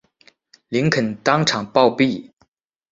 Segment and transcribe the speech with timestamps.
[0.69, 2.31] 林肯当场暴毙。